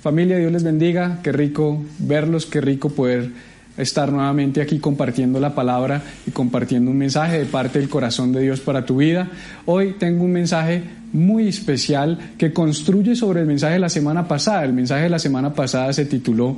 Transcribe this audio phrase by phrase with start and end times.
[0.00, 3.30] Familia, Dios les bendiga, qué rico verlos, qué rico poder
[3.76, 8.40] estar nuevamente aquí compartiendo la palabra y compartiendo un mensaje de parte del corazón de
[8.42, 9.28] Dios para tu vida.
[9.64, 10.82] Hoy tengo un mensaje
[11.12, 14.64] muy especial que construye sobre el mensaje de la semana pasada.
[14.64, 16.56] El mensaje de la semana pasada se tituló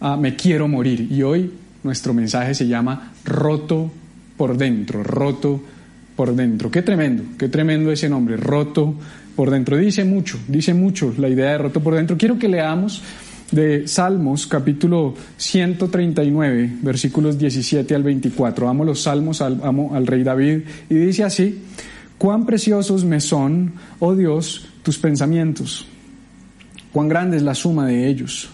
[0.00, 1.50] ah, Me quiero morir y hoy
[1.82, 3.90] nuestro mensaje se llama Roto
[4.36, 5.62] por dentro, roto
[6.16, 6.70] por dentro.
[6.70, 8.94] Qué tremendo, qué tremendo ese nombre, roto
[9.36, 9.76] por dentro.
[9.76, 12.16] Dice mucho, dice mucho la idea de roto por dentro.
[12.16, 13.02] Quiero que leamos
[13.50, 18.68] de Salmos capítulo 139, versículos 17 al 24.
[18.68, 20.62] Amo los salmos, amo al rey David.
[20.88, 21.62] Y dice así,
[22.18, 25.86] cuán preciosos me son, oh Dios, tus pensamientos.
[26.92, 28.48] Cuán grande es la suma de ellos.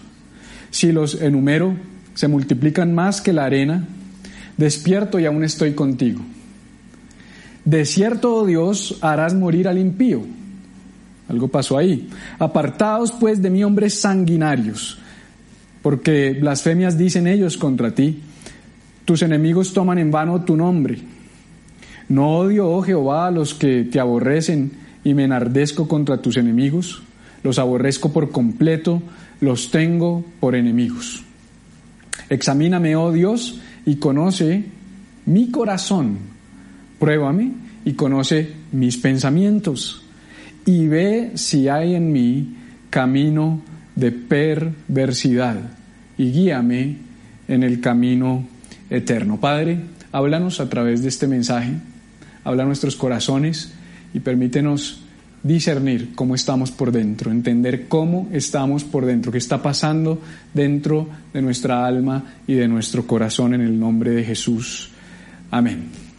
[0.69, 1.75] Si los enumero,
[2.13, 3.87] se multiplican más que la arena.
[4.57, 6.19] Despierto y aún estoy contigo.
[7.65, 10.21] De cierto, oh Dios, harás morir al impío.
[11.29, 12.09] Algo pasó ahí.
[12.39, 14.99] Apartados pues de mí hombres sanguinarios,
[15.81, 18.21] porque blasfemias dicen ellos contra ti.
[19.05, 20.99] Tus enemigos toman en vano tu nombre.
[22.09, 24.71] No odio, oh Jehová, a los que te aborrecen
[25.03, 27.01] y me enardezco contra tus enemigos.
[27.43, 29.01] Los aborrezco por completo,
[29.39, 31.23] los tengo por enemigos.
[32.29, 34.65] Examíname, oh Dios, y conoce
[35.25, 36.32] mi corazón
[37.03, 37.51] Pruébame
[37.83, 40.03] y conoce mis pensamientos
[40.65, 42.55] y ve si hay en mí
[42.89, 43.61] camino
[43.93, 45.57] de perversidad
[46.17, 46.95] y guíame
[47.49, 48.47] en el camino
[48.89, 49.37] eterno.
[49.37, 49.79] Padre,
[50.13, 51.73] háblanos a través de este mensaje,
[52.45, 53.73] habla a nuestros corazones
[54.13, 55.01] y permítenos
[55.43, 60.21] discernir cómo estamos por dentro, entender cómo estamos por dentro, qué está pasando
[60.53, 64.89] dentro de nuestra alma y de nuestro corazón en el nombre de Jesús.
[65.51, 66.12] Amén.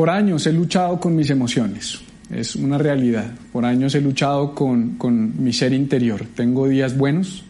[0.00, 2.00] Por años he luchado con mis emociones,
[2.30, 3.32] es una realidad.
[3.52, 6.24] Por años he luchado con, mi ser interior.
[6.34, 7.44] Tengo días buenos,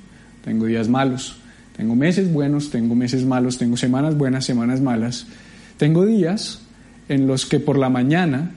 [0.44, 1.36] tengo días malos,
[1.76, 5.28] tengo meses buenos, tengo meses malos, tengo semanas buenas, semanas malas.
[5.76, 6.62] Tengo días
[7.08, 8.50] en los que por la mañana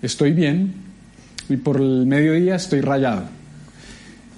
[0.00, 0.72] estoy bien
[1.48, 3.24] y por el mediodía estoy rayado.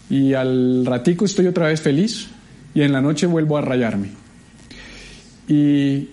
[0.09, 2.29] Y al ratico estoy otra vez feliz
[2.73, 4.09] y en la noche vuelvo a rayarme.
[5.49, 6.09] Y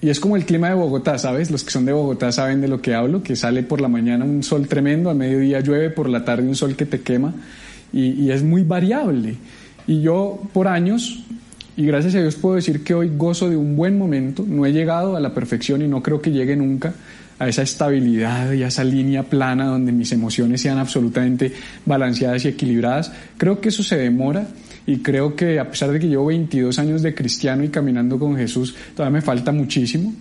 [0.00, 1.50] y es como el clima de Bogotá, ¿sabes?
[1.50, 4.24] Los que son de Bogotá saben de lo que hablo, que sale por la mañana
[4.24, 7.34] un sol tremendo, a mediodía llueve, por la tarde un sol que te quema,
[7.92, 9.36] y, es muy variable.
[9.86, 11.24] Y yo por años,
[11.76, 14.72] y gracias a Dios puedo decir que hoy gozo de un buen momento, no he
[14.72, 16.94] llegado a la perfección y no creo que llegue nunca
[17.40, 21.52] a esa estabilidad y a esa línea plana donde mis emociones sean absolutamente
[21.86, 23.12] balanceadas y equilibradas.
[23.36, 24.46] Creo que eso se demora
[24.88, 28.34] y creo que a pesar de que llevo 22 años de cristiano y caminando con
[28.38, 30.14] Jesús, todavía me falta muchísimo,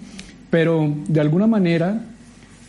[0.50, 2.04] pero de alguna manera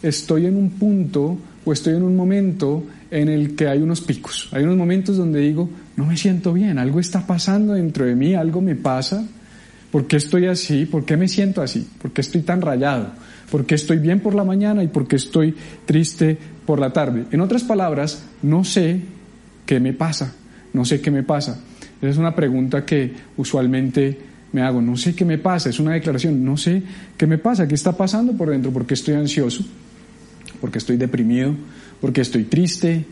[0.01, 4.49] estoy en un punto o estoy en un momento en el que hay unos picos,
[4.53, 8.33] hay unos momentos donde digo, no me siento bien, algo está pasando dentro de mí,
[8.33, 9.27] algo me pasa,
[9.91, 10.87] ¿por qué estoy así?
[10.87, 11.85] ¿Por qué me siento así?
[12.01, 13.09] ¿Por qué estoy tan rayado?
[13.51, 15.53] ¿Por qué estoy bien por la mañana y por qué estoy
[15.85, 17.25] triste por la tarde?
[17.33, 19.01] En otras palabras, no sé
[19.67, 20.37] qué me pasa,
[20.73, 21.61] no sé qué me pasa.
[22.01, 24.19] Esa es una pregunta que usualmente
[24.53, 24.81] me hago.
[24.81, 26.45] No sé qué me pasa, es una declaración.
[26.45, 26.83] No sé
[27.17, 29.65] qué me pasa, qué está pasando por dentro, por qué estoy ansioso,
[30.61, 31.55] por qué estoy deprimido,
[32.01, 33.05] por qué estoy triste,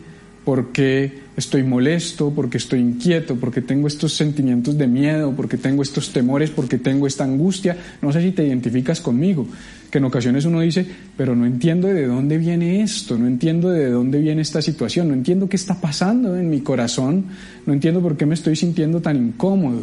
[0.47, 6.13] porque estoy molesto, porque estoy inquieto, porque tengo estos sentimientos de miedo, porque tengo estos
[6.13, 7.75] temores, porque tengo esta angustia.
[8.01, 9.45] No sé si te identificas conmigo,
[9.91, 10.85] que en ocasiones uno dice,
[11.17, 15.15] pero no entiendo de dónde viene esto, no entiendo de dónde viene esta situación, no
[15.15, 17.25] entiendo qué está pasando en mi corazón,
[17.65, 19.81] no entiendo por qué me estoy sintiendo tan incómodo.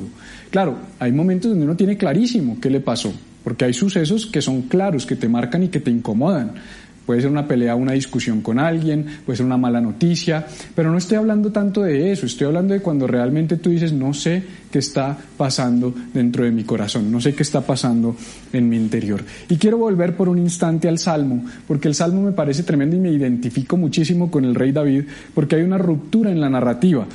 [0.49, 3.13] Claro, hay momentos donde uno tiene clarísimo qué le pasó,
[3.45, 6.53] porque hay sucesos que son claros, que te marcan y que te incomodan.
[7.07, 10.99] Puede ser una pelea, una discusión con alguien, puede ser una mala noticia, pero no
[10.99, 14.79] estoy hablando tanto de eso, estoy hablando de cuando realmente tú dices, no sé qué
[14.79, 18.17] está pasando dentro de mi corazón, no sé qué está pasando
[18.53, 19.23] en mi interior.
[19.49, 23.01] Y quiero volver por un instante al Salmo, porque el Salmo me parece tremendo y
[23.01, 25.05] me identifico muchísimo con el rey David,
[25.35, 27.07] porque hay una ruptura en la narrativa.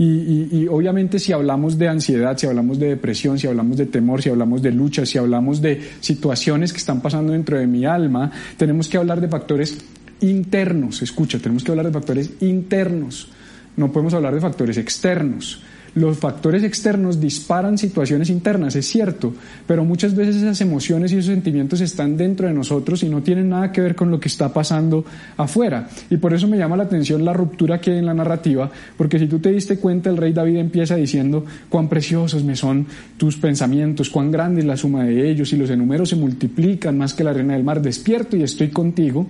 [0.00, 4.28] Y, obviamente si hablamos de ansiedad, si hablamos de depresión, si hablamos de temor, si
[4.28, 8.88] hablamos de lucha, si hablamos de situaciones que están pasando dentro de mi alma, tenemos
[8.88, 9.76] que hablar de factores
[10.20, 11.02] internos.
[11.02, 13.28] Escucha, tenemos que hablar de factores internos.
[13.76, 15.62] No podemos hablar de factores externos.
[15.98, 19.34] Los factores externos disparan situaciones internas, es cierto,
[19.66, 23.48] pero muchas veces esas emociones y esos sentimientos están dentro de nosotros y no tienen
[23.48, 25.04] nada que ver con lo que está pasando
[25.36, 25.88] afuera.
[26.08, 29.18] Y por eso me llama la atención la ruptura que hay en la narrativa, porque
[29.18, 32.86] si tú te diste cuenta, el rey David empieza diciendo cuán preciosos me son
[33.16, 37.12] tus pensamientos, cuán grande es la suma de ellos, y los enumeros se multiplican más
[37.12, 39.26] que la arena del mar, despierto y estoy contigo.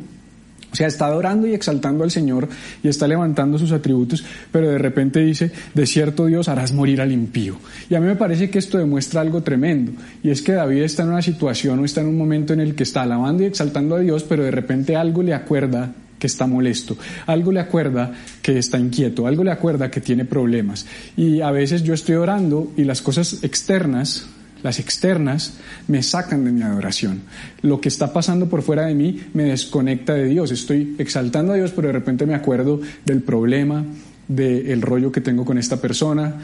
[0.71, 2.49] O sea, está adorando y exaltando al Señor
[2.83, 7.11] y está levantando sus atributos, pero de repente dice, de cierto Dios harás morir al
[7.11, 7.57] impío.
[7.89, 9.93] Y a mí me parece que esto demuestra algo tremendo,
[10.23, 12.75] y es que David está en una situación o está en un momento en el
[12.75, 16.47] que está alabando y exaltando a Dios, pero de repente algo le acuerda que está
[16.47, 18.13] molesto, algo le acuerda
[18.43, 20.87] que está inquieto, algo le acuerda que tiene problemas.
[21.17, 24.27] Y a veces yo estoy orando y las cosas externas
[24.63, 25.55] las externas
[25.87, 27.23] me sacan de mi adoración.
[27.63, 30.51] Lo que está pasando por fuera de mí me desconecta de Dios.
[30.51, 33.85] Estoy exaltando a Dios, pero de repente me acuerdo del problema,
[34.27, 36.35] del rollo que tengo con esta persona,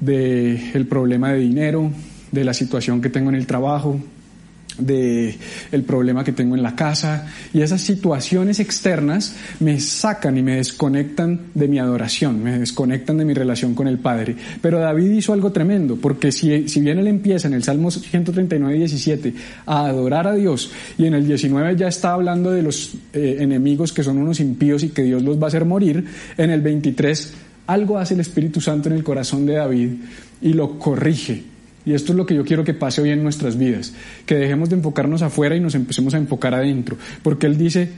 [0.00, 1.90] del problema de dinero,
[2.32, 4.00] de la situación que tengo en el trabajo,
[4.78, 5.36] de
[5.72, 10.56] el problema que tengo en la casa y esas situaciones externas me sacan y me
[10.56, 14.36] desconectan de mi adoración, me desconectan de mi relación con el Padre.
[14.60, 18.78] Pero David hizo algo tremendo, porque si, si bien él empieza en el Salmo 139,
[18.78, 19.34] 17
[19.66, 23.92] a adorar a Dios y en el 19 ya está hablando de los eh, enemigos
[23.92, 26.04] que son unos impíos y que Dios los va a hacer morir,
[26.36, 27.34] en el 23
[27.66, 29.90] algo hace el Espíritu Santo en el corazón de David
[30.42, 31.53] y lo corrige
[31.86, 33.92] y esto es lo que yo quiero que pase hoy en nuestras vidas,
[34.26, 37.90] que dejemos de enfocarnos afuera y nos empecemos a enfocar adentro, porque Él dice,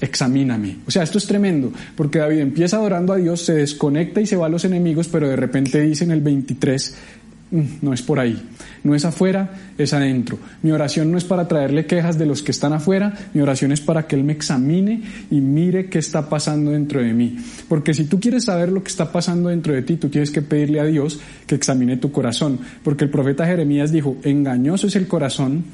[0.00, 0.78] examíname.
[0.86, 4.36] O sea, esto es tremendo, porque David empieza adorando a Dios, se desconecta y se
[4.36, 8.18] va a los enemigos, pero de repente dice en el 23, mm, no es por
[8.18, 8.42] ahí.
[8.82, 10.38] No es afuera, es adentro.
[10.62, 13.80] Mi oración no es para traerle quejas de los que están afuera, mi oración es
[13.80, 17.36] para que Él me examine y mire qué está pasando dentro de mí.
[17.68, 20.42] Porque si tú quieres saber lo que está pasando dentro de ti, tú tienes que
[20.42, 22.58] pedirle a Dios que examine tu corazón.
[22.82, 25.64] Porque el profeta Jeremías dijo, engañoso es el corazón,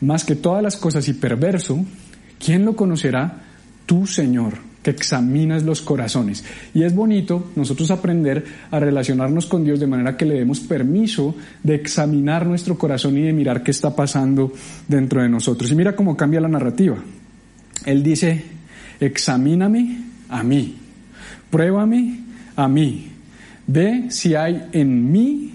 [0.00, 1.84] más que todas las cosas y perverso,
[2.44, 3.42] ¿quién lo conocerá?
[3.86, 6.44] Tu Señor que examinas los corazones.
[6.74, 11.34] Y es bonito nosotros aprender a relacionarnos con Dios de manera que le demos permiso
[11.62, 14.52] de examinar nuestro corazón y de mirar qué está pasando
[14.86, 15.72] dentro de nosotros.
[15.72, 16.96] Y mira cómo cambia la narrativa.
[17.86, 18.44] Él dice,
[19.00, 20.76] examíname a mí,
[21.50, 22.20] pruébame
[22.54, 23.10] a mí,
[23.66, 25.54] ve si hay en mí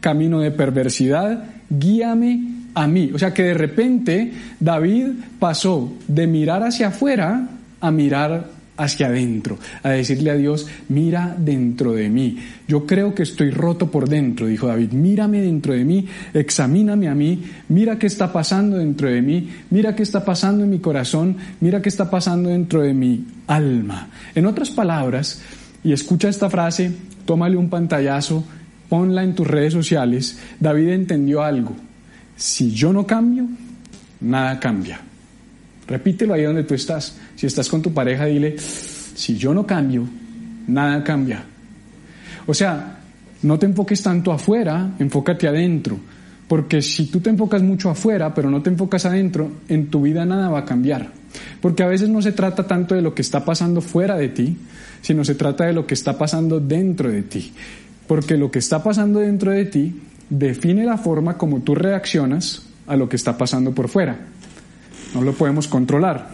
[0.00, 3.10] camino de perversidad, guíame a mí.
[3.14, 5.08] O sea que de repente David
[5.38, 7.48] pasó de mirar hacia afuera
[7.80, 12.38] a mirar hacia adentro, a decirle a Dios, mira dentro de mí.
[12.68, 17.14] Yo creo que estoy roto por dentro, dijo David, mírame dentro de mí, examíname a
[17.14, 21.36] mí, mira qué está pasando dentro de mí, mira qué está pasando en mi corazón,
[21.60, 24.08] mira qué está pasando dentro de mi alma.
[24.34, 25.40] En otras palabras,
[25.82, 26.92] y escucha esta frase,
[27.24, 28.44] tómale un pantallazo,
[28.88, 31.74] ponla en tus redes sociales, David entendió algo,
[32.36, 33.46] si yo no cambio,
[34.20, 35.00] nada cambia.
[35.88, 37.16] Repítelo ahí donde tú estás.
[37.34, 40.06] Si estás con tu pareja, dile, si yo no cambio,
[40.66, 41.44] nada cambia.
[42.46, 42.98] O sea,
[43.42, 45.98] no te enfoques tanto afuera, enfócate adentro.
[46.48, 50.24] Porque si tú te enfocas mucho afuera, pero no te enfocas adentro, en tu vida
[50.24, 51.10] nada va a cambiar.
[51.60, 54.56] Porque a veces no se trata tanto de lo que está pasando fuera de ti,
[55.02, 57.52] sino se trata de lo que está pasando dentro de ti.
[58.06, 62.96] Porque lo que está pasando dentro de ti define la forma como tú reaccionas a
[62.96, 64.16] lo que está pasando por fuera.
[65.16, 66.28] No lo podemos controlar.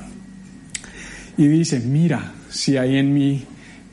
[1.36, 3.44] Y dice, mira si hay en mí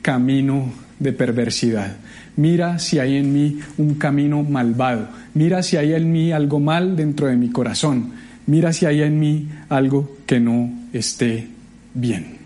[0.02, 1.96] camino de perversidad,
[2.34, 6.96] mira si hay en mí un camino malvado, mira si hay en mí algo mal
[6.96, 8.10] dentro de mi corazón,
[8.46, 11.46] mira si hay en mí algo que no esté
[11.94, 12.38] bien.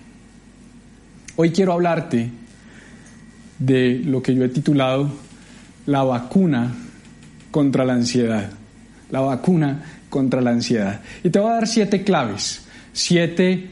[1.36, 2.28] Hoy quiero hablarte
[3.58, 5.10] de lo que yo he titulado
[5.86, 6.74] la vacuna
[7.50, 8.50] contra la ansiedad,
[9.10, 9.82] la vacuna
[10.14, 11.00] contra la ansiedad.
[11.24, 13.66] Y te voy a dar siete claves, siete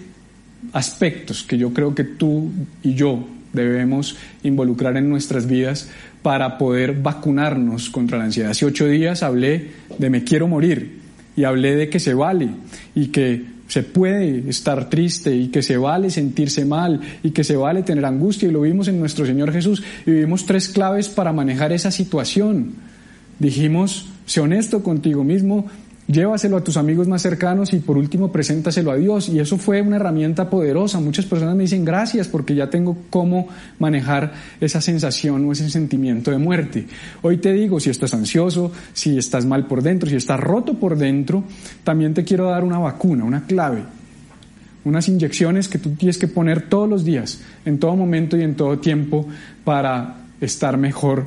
[0.72, 2.50] aspectos que yo creo que tú
[2.82, 5.88] y yo debemos involucrar en nuestras vidas
[6.20, 8.50] para poder vacunarnos contra la ansiedad.
[8.50, 10.98] Hace ocho días hablé de me quiero morir
[11.36, 12.48] y hablé de que se vale
[12.96, 17.54] y que se puede estar triste y que se vale sentirse mal y que se
[17.54, 21.32] vale tener angustia y lo vimos en nuestro Señor Jesús y vimos tres claves para
[21.32, 22.72] manejar esa situación.
[23.38, 25.66] Dijimos, sé honesto contigo mismo
[26.12, 29.30] Llévaselo a tus amigos más cercanos y por último preséntaselo a Dios.
[29.30, 31.00] Y eso fue una herramienta poderosa.
[31.00, 36.30] Muchas personas me dicen gracias porque ya tengo cómo manejar esa sensación o ese sentimiento
[36.30, 36.86] de muerte.
[37.22, 40.98] Hoy te digo, si estás ansioso, si estás mal por dentro, si estás roto por
[40.98, 41.44] dentro,
[41.82, 43.82] también te quiero dar una vacuna, una clave.
[44.84, 48.54] Unas inyecciones que tú tienes que poner todos los días, en todo momento y en
[48.54, 49.26] todo tiempo
[49.64, 51.24] para estar mejor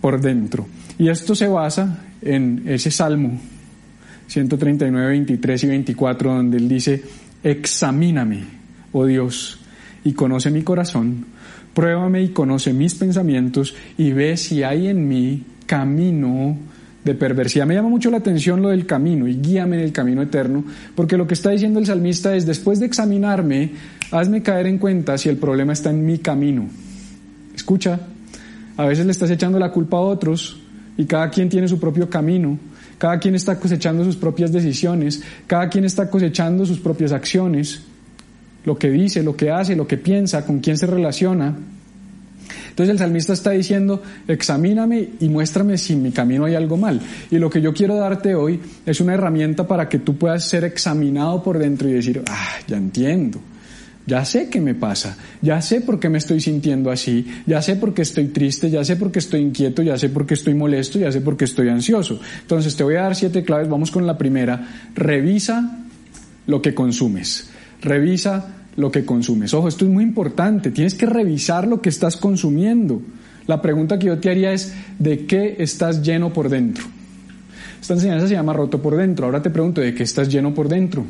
[0.00, 0.68] por dentro.
[0.98, 3.40] Y esto se basa en ese salmo
[4.30, 7.02] 139, 23 y 24, donde él dice,
[7.42, 8.44] examíname,
[8.92, 9.58] oh Dios,
[10.04, 11.26] y conoce mi corazón,
[11.74, 16.56] pruébame y conoce mis pensamientos y ve si hay en mí camino
[17.04, 17.66] de perversidad.
[17.66, 21.16] Me llama mucho la atención lo del camino y guíame en el camino eterno, porque
[21.16, 23.72] lo que está diciendo el salmista es, después de examinarme,
[24.12, 26.68] hazme caer en cuenta si el problema está en mi camino.
[27.52, 27.98] Escucha,
[28.76, 30.60] a veces le estás echando la culpa a otros
[30.96, 32.69] y cada quien tiene su propio camino
[33.00, 37.80] cada quien está cosechando sus propias decisiones, cada quien está cosechando sus propias acciones,
[38.66, 41.56] lo que dice, lo que hace, lo que piensa, con quién se relaciona.
[42.68, 47.00] Entonces el salmista está diciendo, examíname y muéstrame si en mi camino hay algo mal.
[47.30, 50.64] Y lo que yo quiero darte hoy es una herramienta para que tú puedas ser
[50.64, 53.40] examinado por dentro y decir, ah, ya entiendo.
[54.06, 57.76] Ya sé qué me pasa, ya sé por qué me estoy sintiendo así, ya sé
[57.76, 60.54] por qué estoy triste, ya sé por qué estoy inquieto, ya sé por qué estoy
[60.54, 62.18] molesto, ya sé por qué estoy ansioso.
[62.40, 64.66] Entonces te voy a dar siete claves, vamos con la primera.
[64.94, 65.84] Revisa
[66.46, 67.50] lo que consumes.
[67.82, 69.54] Revisa lo que consumes.
[69.54, 73.02] Ojo, esto es muy importante, tienes que revisar lo que estás consumiendo.
[73.46, 76.84] La pregunta que yo te haría es, ¿de qué estás lleno por dentro?
[77.80, 79.26] Esta enseñanza se llama roto por dentro.
[79.26, 81.04] Ahora te pregunto, ¿de qué estás lleno por dentro?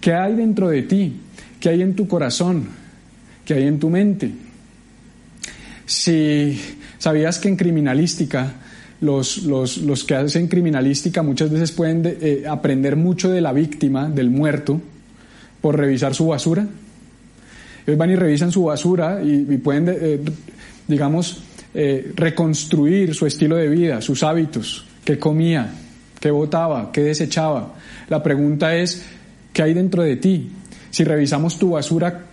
[0.00, 1.20] ¿Qué hay dentro de ti?
[1.60, 2.68] ¿Qué hay en tu corazón?
[3.44, 4.32] ¿Qué hay en tu mente?
[5.84, 6.58] Si
[6.98, 8.54] sabías que en criminalística,
[9.02, 14.30] los, los, que hacen criminalística muchas veces pueden eh, aprender mucho de la víctima, del
[14.30, 14.80] muerto,
[15.60, 16.66] por revisar su basura.
[17.86, 20.20] Ellos van y revisan su basura y, pueden, eh,
[20.86, 21.42] digamos,
[21.74, 25.70] eh, reconstruir su estilo de vida, sus hábitos, qué comía,
[26.20, 27.74] qué votaba, qué desechaba.
[28.08, 29.02] La pregunta es,
[29.52, 30.50] ¿qué hay dentro de ti?
[30.90, 32.26] Si revisamos tu basura,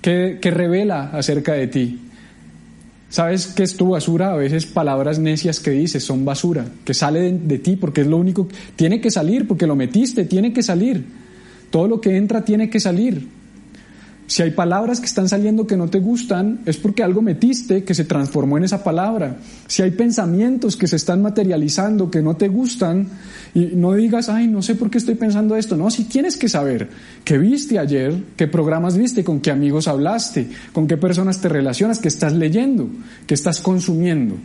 [0.00, 2.00] ¿qué, revela acerca de ti?
[3.10, 4.32] ¿Sabes qué es tu basura?
[4.32, 8.06] A veces palabras necias que dices son basura, que sale de, de, ti porque es
[8.06, 11.04] lo único, tiene que salir porque lo metiste, tiene que salir.
[11.70, 13.37] Todo lo que entra tiene que salir.
[14.28, 17.94] Si hay palabras que están saliendo que no te gustan, es porque algo metiste que
[17.94, 19.38] se transformó en esa palabra.
[19.66, 23.08] Si hay pensamientos que se están materializando que no te gustan,
[23.54, 25.78] y no digas, ay, no sé por qué estoy pensando esto.
[25.78, 26.90] No, si tienes que saber
[27.24, 31.98] qué viste ayer, qué programas viste, con qué amigos hablaste, con qué personas te relacionas,
[31.98, 32.86] qué estás leyendo,
[33.26, 34.36] qué estás consumiendo,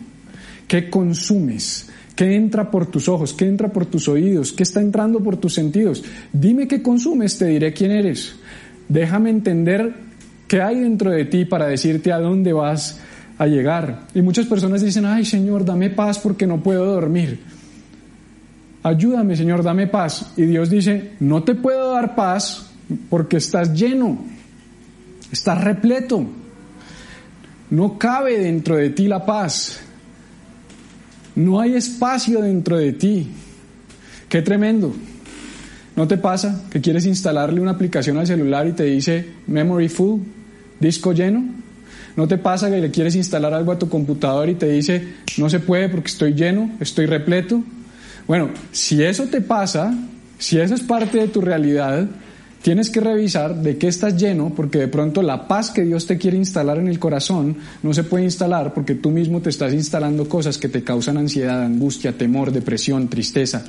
[0.66, 1.90] qué consumes.
[2.16, 3.34] ¿Qué entra por tus ojos?
[3.34, 4.54] ¿Qué entra por tus oídos?
[4.54, 6.04] ¿Qué está entrando por tus sentidos?
[6.32, 8.36] Dime qué consumes, te diré quién eres.
[8.90, 9.94] Déjame entender
[10.48, 13.00] qué hay dentro de ti para decirte a dónde vas
[13.38, 14.08] a llegar.
[14.13, 17.40] Y muchas personas dicen, ay Señor, dame paz porque no puedo dormir.
[18.84, 20.34] Ayúdame, Señor, dame paz.
[20.36, 22.72] Y Dios dice, no te puedo dar paz
[23.10, 24.20] porque estás lleno,
[25.32, 26.25] estás repleto.
[27.70, 29.80] No cabe dentro de ti la paz.
[31.36, 33.28] No hay espacio dentro de ti.
[34.30, 34.94] Qué tremendo.
[35.95, 40.21] ¿No te pasa que quieres instalarle una aplicación al celular y te dice memory full,
[40.79, 41.43] disco lleno?
[42.15, 45.03] ¿No te pasa que le quieres instalar algo a tu computador y te dice
[45.38, 47.63] no se puede porque estoy lleno, estoy repleto?
[48.27, 49.93] Bueno, si eso te pasa,
[50.39, 52.07] si eso es parte de tu realidad,
[52.63, 56.17] tienes que revisar de qué estás lleno, porque de pronto la paz que Dios te
[56.17, 60.27] quiere instalar en el corazón no se puede instalar porque tú mismo te estás instalando
[60.27, 63.63] cosas que te causan ansiedad, angustia, temor, depresión, tristeza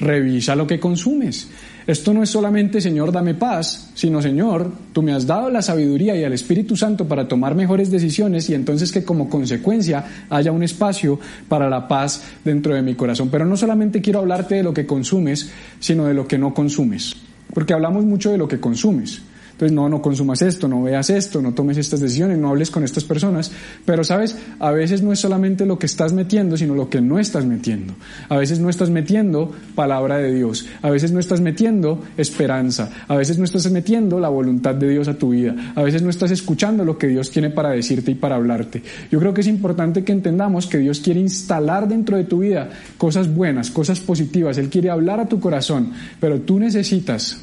[0.00, 1.48] revisa lo que consumes.
[1.86, 6.14] Esto no es solamente, Señor, dame paz, sino, Señor, tú me has dado la sabiduría
[6.14, 10.62] y al Espíritu Santo para tomar mejores decisiones y entonces que como consecuencia haya un
[10.62, 13.28] espacio para la paz dentro de mi corazón.
[13.30, 17.16] Pero no solamente quiero hablarte de lo que consumes, sino de lo que no consumes,
[17.52, 19.22] porque hablamos mucho de lo que consumes.
[19.60, 22.82] Entonces, no, no consumas esto, no veas esto, no tomes estas decisiones, no hables con
[22.82, 23.52] estas personas.
[23.84, 24.38] Pero, ¿sabes?
[24.58, 27.92] A veces no es solamente lo que estás metiendo, sino lo que no estás metiendo.
[28.30, 30.66] A veces no estás metiendo palabra de Dios.
[30.80, 32.90] A veces no estás metiendo esperanza.
[33.06, 35.54] A veces no estás metiendo la voluntad de Dios a tu vida.
[35.74, 38.82] A veces no estás escuchando lo que Dios tiene para decirte y para hablarte.
[39.10, 42.70] Yo creo que es importante que entendamos que Dios quiere instalar dentro de tu vida
[42.96, 44.56] cosas buenas, cosas positivas.
[44.56, 47.42] Él quiere hablar a tu corazón, pero tú necesitas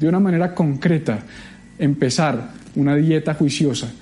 [0.00, 1.24] de una manera concreta
[1.78, 3.92] empezar una dieta juiciosa.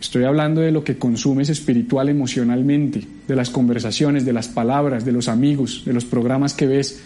[0.00, 5.12] Estoy hablando de lo que consumes espiritual, emocionalmente, de las conversaciones, de las palabras, de
[5.12, 7.00] los amigos, de los programas que ves.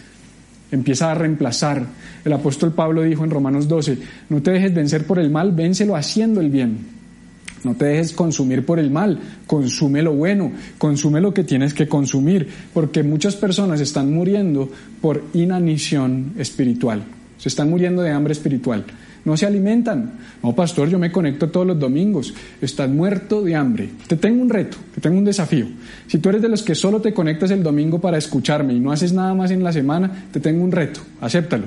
[0.71, 1.85] empieza a reemplazar.
[2.25, 3.97] El apóstol Pablo dijo en Romanos 12,
[4.29, 6.97] no te dejes vencer por el mal, vénselo haciendo el bien.
[7.63, 11.87] No te dejes consumir por el mal, consume lo bueno, consume lo que tienes que
[11.87, 14.69] consumir, porque muchas personas están muriendo
[15.01, 17.03] por inanición espiritual,
[17.37, 18.85] se están muriendo de hambre espiritual
[19.27, 20.13] no se alimentan.
[20.41, 22.33] No, pastor, yo me conecto todos los domingos.
[22.61, 23.89] Estás muerto de hambre.
[24.07, 25.65] Te tengo un reto, te tengo un desafío.
[26.07, 28.89] Si tú eres de los que solo te conectas el domingo para escucharme y no
[28.89, 31.01] haces nada más en la semana, te tengo un reto.
[31.19, 31.65] Acéptalo.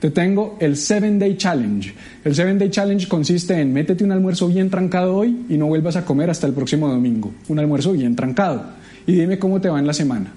[0.00, 1.94] Te tengo el Seven Day Challenge.
[2.24, 5.94] El Seven Day Challenge consiste en métete un almuerzo bien trancado hoy y no vuelvas
[5.94, 7.32] a comer hasta el próximo domingo.
[7.46, 8.64] Un almuerzo bien trancado.
[9.06, 10.32] Y dime cómo te va en la semana.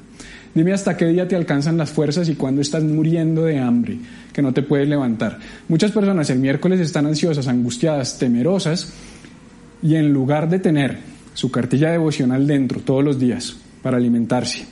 [0.59, 3.97] Dime hasta qué día te alcanzan las fuerzas y cuándo estás muriendo de hambre,
[4.33, 5.39] que no te puedes levantar.
[5.69, 8.91] Muchas personas el miércoles están ansiosas, angustiadas, temerosas
[9.81, 10.97] y en lugar de tener
[11.33, 14.65] su cartilla devocional dentro todos los días para alimentarse,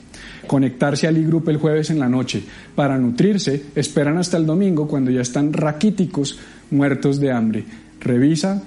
[0.46, 2.44] conectarse al e-group el jueves en la noche
[2.76, 6.38] para nutrirse, esperan hasta el domingo cuando ya están raquíticos,
[6.70, 7.64] muertos de hambre.
[8.02, 8.62] Revisa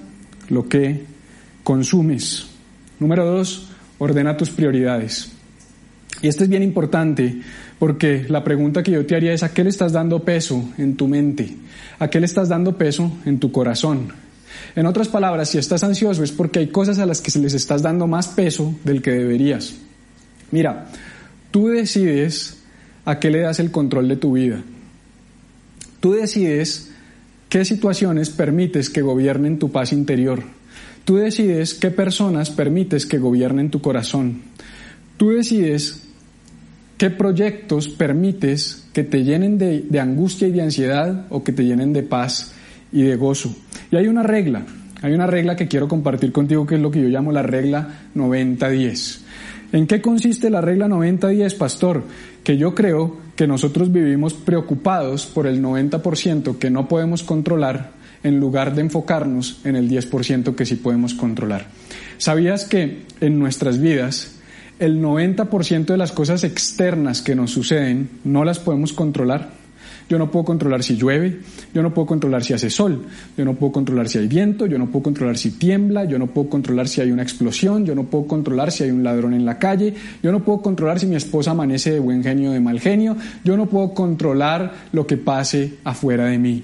[0.49, 1.03] lo que
[1.63, 2.47] consumes.
[2.99, 5.33] Número dos, ordena tus prioridades.
[6.21, 7.41] Y esto es bien importante
[7.79, 10.95] porque la pregunta que yo te haría es ¿a qué le estás dando peso en
[10.95, 11.55] tu mente?
[11.99, 14.09] ¿A qué le estás dando peso en tu corazón?
[14.75, 17.53] En otras palabras, si estás ansioso es porque hay cosas a las que se les
[17.53, 19.75] estás dando más peso del que deberías.
[20.51, 20.89] Mira,
[21.49, 22.57] tú decides
[23.05, 24.61] a qué le das el control de tu vida.
[25.99, 26.91] Tú decides
[27.49, 30.43] qué situaciones permites que gobiernen tu paz interior.
[31.03, 34.41] Tú decides qué personas permites que gobiernen tu corazón.
[35.17, 36.03] Tú decides
[37.01, 41.93] ¿Qué proyectos permites que te llenen de, angustia y de ansiedad o que te llenen
[41.93, 42.53] de paz
[42.91, 43.55] y de gozo?
[43.89, 44.67] Y hay una regla,
[45.01, 48.01] hay una regla que quiero compartir contigo que es lo que yo llamo la regla
[48.13, 49.19] 90-10.
[49.71, 52.03] ¿En qué consiste la regla 90-10, pastor?
[52.43, 58.39] Que yo creo que nosotros vivimos preocupados por el 90% que no podemos controlar en
[58.39, 61.65] lugar de enfocarnos en el 10% que sí podemos controlar.
[62.19, 64.37] ¿Sabías que en nuestras vidas
[64.81, 69.61] el 90% de las cosas externas que nos suceden no las podemos controlar.
[70.09, 71.39] Yo no puedo controlar si llueve,
[71.71, 73.05] yo no puedo controlar si hace sol,
[73.37, 76.27] yo no puedo controlar si hay viento, yo no puedo controlar si tiembla, yo no
[76.27, 79.45] puedo controlar si hay una explosión, yo no puedo controlar si hay un ladrón en
[79.45, 82.59] la calle, yo no puedo controlar si mi esposa amanece de buen genio o de
[82.59, 86.63] mal genio, yo no puedo controlar lo que pase afuera de mí.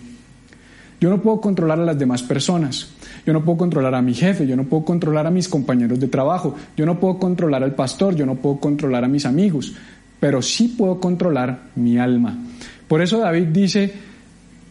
[0.99, 2.96] Yo no puedo controlar a las demás personas.
[3.27, 6.07] Yo no puedo controlar a mi jefe, yo no puedo controlar a mis compañeros de
[6.07, 9.73] trabajo, yo no puedo controlar al pastor, yo no puedo controlar a mis amigos,
[10.17, 12.37] pero sí puedo controlar mi alma.
[12.87, 13.91] Por eso David dice,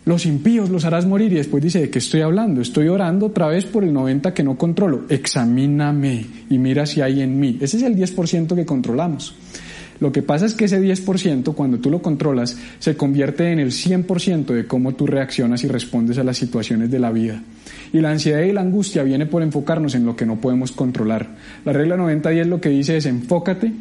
[0.06, 2.62] los impíos los harás morir y después dice, ¿de qué estoy hablando?
[2.62, 5.02] Estoy orando otra vez por el 90 que no controlo.
[5.10, 7.58] Examíname y mira si hay en mí.
[7.60, 9.34] Ese es el 10% que controlamos.
[10.00, 13.70] Lo que pasa es que ese 10%, cuando tú lo controlas, se convierte en el
[13.70, 17.42] 100% de cómo tú reaccionas y respondes a las situaciones de la vida.
[17.92, 21.28] Y la ansiedad y la angustia viene por enfocarnos en lo que no podemos controlar.
[21.64, 23.72] La regla 90-10 lo que dice es enfócate,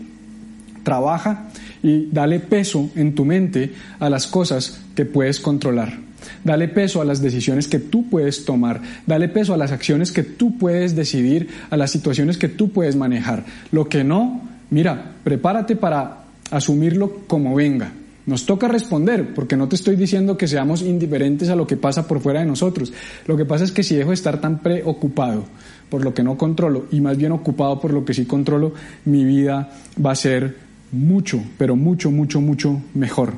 [0.84, 1.50] trabaja
[1.84, 6.06] y dale peso en tu mente a las cosas que puedes controlar.
[6.44, 8.82] Dale peso a las decisiones que tú puedes tomar.
[9.06, 12.96] Dale peso a las acciones que tú puedes decidir, a las situaciones que tú puedes
[12.96, 13.46] manejar.
[13.72, 17.92] Lo que no, mira, prepárate para asumirlo como venga.
[18.26, 22.08] Nos toca responder, porque no te estoy diciendo que seamos indiferentes a lo que pasa
[22.08, 22.92] por fuera de nosotros.
[23.28, 25.44] Lo que pasa es que si dejo de estar tan preocupado
[25.90, 28.74] por lo que no controlo y más bien ocupado por lo que sí controlo,
[29.06, 29.70] mi vida
[30.04, 30.58] va a ser
[30.92, 33.34] mucho, pero mucho, mucho, mucho mejor.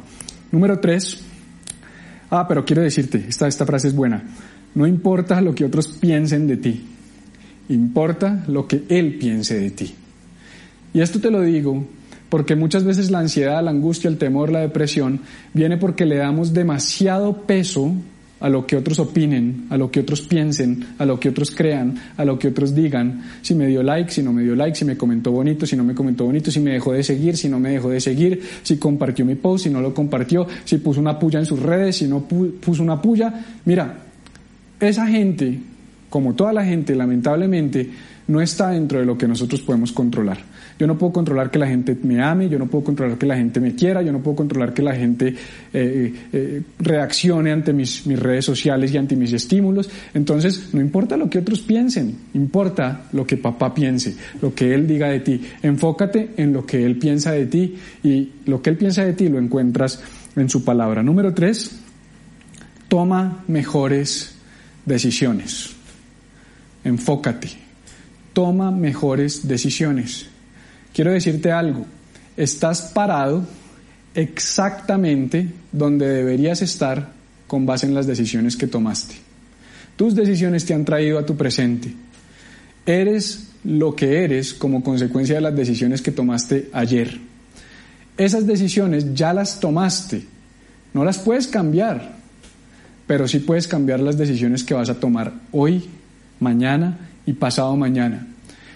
[0.52, 1.22] Número tres.
[2.30, 4.24] Ah, pero quiero decirte, esta, esta frase es buena.
[4.76, 6.86] No importa lo que otros piensen de ti,
[7.70, 9.96] importa lo que Él piense de ti.
[10.94, 11.86] Y esto te lo digo
[12.30, 15.22] porque muchas veces la ansiedad, la angustia, el temor, la depresión
[15.54, 17.94] viene porque le damos demasiado peso
[18.40, 21.96] a lo que otros opinen, a lo que otros piensen, a lo que otros crean,
[22.18, 24.86] a lo que otros digan, si me dio like, si no me dio like, si
[24.86, 27.60] me comentó bonito, si no me comentó bonito, si me dejó de seguir, si no
[27.60, 31.18] me dejó de seguir, si compartió mi post, si no lo compartió, si puso una
[31.18, 33.34] puya en sus redes, si no puso una puya.
[33.66, 34.04] Mira,
[34.80, 35.60] esa gente,
[36.10, 37.90] como toda la gente, lamentablemente,
[38.28, 40.38] no está dentro de lo que nosotros podemos controlar.
[40.78, 43.36] Yo no puedo controlar que la gente me ame, yo no puedo controlar que la
[43.36, 45.34] gente me quiera, yo no puedo controlar que la gente
[45.74, 49.90] eh, eh, reaccione ante mis, mis redes sociales y ante mis estímulos.
[50.14, 54.88] Entonces, no importa lo que otros piensen, importa lo que papá piense, lo que él
[54.88, 55.42] diga de ti.
[55.64, 59.30] Enfócate en lo que él piensa de ti y lo que él piensa de ti
[59.30, 60.02] lo encuentras
[60.36, 61.02] en su palabra.
[61.02, 61.80] Número tres,
[62.88, 64.36] toma mejores
[64.86, 65.72] decisiones.
[66.84, 67.67] Enfócate.
[68.38, 70.28] Toma mejores decisiones.
[70.94, 71.88] Quiero decirte algo,
[72.38, 73.44] estás parado
[74.14, 77.14] exactamente donde deberías estar
[77.48, 79.16] con base en las decisiones que tomaste.
[79.96, 81.92] Tus decisiones te han traído a tu presente.
[82.86, 87.20] Eres lo que eres como consecuencia de las decisiones que tomaste ayer.
[88.18, 90.22] Esas decisiones ya las tomaste.
[90.94, 92.14] No las puedes cambiar,
[93.08, 95.86] pero sí puedes cambiar las decisiones que vas a tomar hoy,
[96.40, 98.26] mañana y pasado mañana.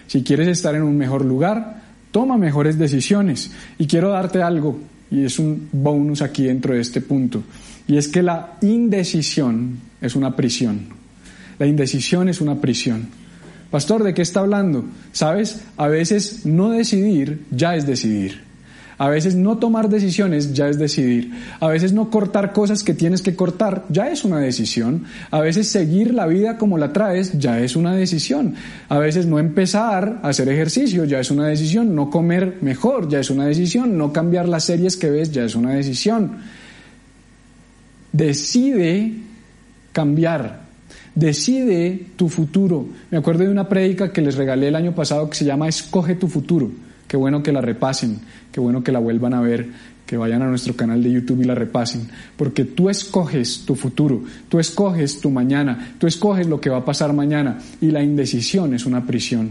[0.06, 3.50] Si quieres estar en un mejor lugar, toma mejores decisiones.
[3.78, 4.78] Y quiero darte algo,
[5.10, 7.42] y es un bonus aquí dentro de este punto,
[7.88, 10.80] y es que la indecisión es una prisión.
[11.58, 13.08] La indecisión es una prisión.
[13.70, 14.84] Pastor, ¿de qué está hablando?
[15.12, 18.51] Sabes, a veces no decidir ya es decidir.
[19.02, 21.32] A veces no tomar decisiones ya es decidir.
[21.58, 25.06] A veces no cortar cosas que tienes que cortar ya es una decisión.
[25.32, 28.54] A veces seguir la vida como la traes ya es una decisión.
[28.88, 31.96] A veces no empezar a hacer ejercicio ya es una decisión.
[31.96, 33.98] No comer mejor ya es una decisión.
[33.98, 36.36] No cambiar las series que ves ya es una decisión.
[38.12, 39.14] Decide
[39.90, 40.60] cambiar.
[41.16, 42.86] Decide tu futuro.
[43.10, 46.14] Me acuerdo de una prédica que les regalé el año pasado que se llama Escoge
[46.14, 46.70] tu futuro.
[47.12, 48.20] Qué bueno que la repasen,
[48.50, 49.68] qué bueno que la vuelvan a ver,
[50.06, 54.22] que vayan a nuestro canal de YouTube y la repasen, porque tú escoges tu futuro,
[54.48, 58.72] tú escoges tu mañana, tú escoges lo que va a pasar mañana y la indecisión
[58.72, 59.50] es una prisión.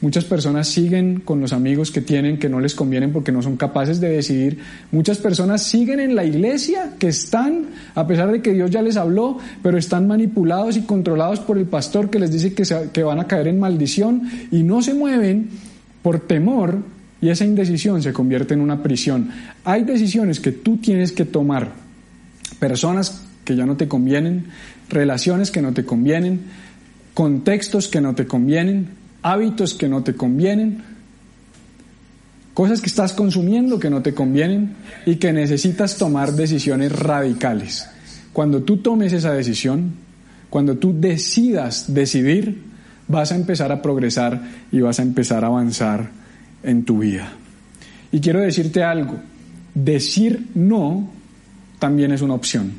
[0.00, 3.56] Muchas personas siguen con los amigos que tienen que no les convienen porque no son
[3.56, 4.58] capaces de decidir.
[4.90, 8.96] Muchas personas siguen en la iglesia que están, a pesar de que Dios ya les
[8.96, 13.20] habló, pero están manipulados y controlados por el pastor que les dice que, que van
[13.20, 15.67] a caer en maldición y no se mueven
[16.02, 16.82] por temor
[17.20, 19.30] y esa indecisión se convierte en una prisión.
[19.64, 21.72] Hay decisiones que tú tienes que tomar,
[22.58, 24.46] personas que ya no te convienen,
[24.88, 26.42] relaciones que no te convienen,
[27.14, 28.90] contextos que no te convienen,
[29.22, 30.82] hábitos que no te convienen,
[32.54, 34.74] cosas que estás consumiendo que no te convienen
[35.06, 37.88] y que necesitas tomar decisiones radicales.
[38.32, 39.94] Cuando tú tomes esa decisión,
[40.50, 42.67] cuando tú decidas decidir,
[43.08, 44.40] vas a empezar a progresar
[44.70, 46.10] y vas a empezar a avanzar
[46.62, 47.32] en tu vida.
[48.12, 49.16] Y quiero decirte algo,
[49.74, 51.08] decir no
[51.78, 52.72] también es una opción.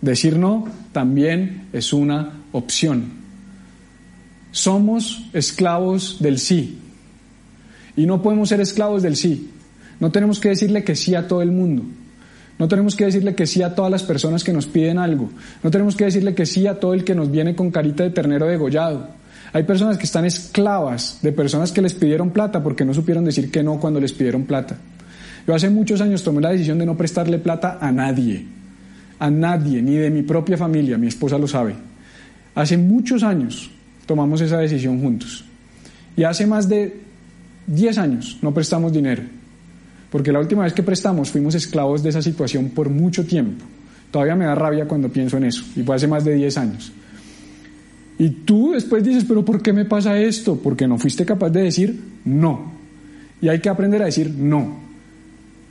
[0.00, 3.20] Decir no también es una opción.
[4.50, 6.78] Somos esclavos del sí.
[7.96, 9.50] Y no podemos ser esclavos del sí.
[10.00, 11.84] No tenemos que decirle que sí a todo el mundo.
[12.58, 15.30] No tenemos que decirle que sí a todas las personas que nos piden algo.
[15.62, 18.10] No tenemos que decirle que sí a todo el que nos viene con carita de
[18.10, 19.19] ternero degollado.
[19.52, 23.50] Hay personas que están esclavas de personas que les pidieron plata porque no supieron decir
[23.50, 24.76] que no cuando les pidieron plata.
[25.46, 28.46] Yo hace muchos años tomé la decisión de no prestarle plata a nadie,
[29.18, 31.74] a nadie, ni de mi propia familia, mi esposa lo sabe.
[32.54, 33.70] Hace muchos años
[34.06, 35.44] tomamos esa decisión juntos.
[36.16, 37.00] Y hace más de
[37.66, 39.22] 10 años no prestamos dinero,
[40.10, 43.64] porque la última vez que prestamos fuimos esclavos de esa situación por mucho tiempo.
[44.10, 46.92] Todavía me da rabia cuando pienso en eso, y fue hace más de 10 años.
[48.20, 50.56] Y tú después dices, pero ¿por qué me pasa esto?
[50.62, 52.70] Porque no fuiste capaz de decir no.
[53.40, 54.76] Y hay que aprender a decir no.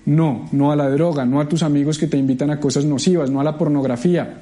[0.07, 3.29] No, no a la droga, no a tus amigos que te invitan a cosas nocivas,
[3.29, 4.41] no a la pornografía,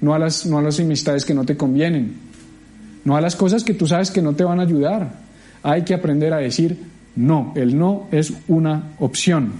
[0.00, 2.12] no a las, no a las amistades que no te convienen,
[3.04, 5.18] no a las cosas que tú sabes que no te van a ayudar.
[5.64, 6.78] Hay que aprender a decir
[7.16, 7.52] no.
[7.56, 9.54] El no es una opción.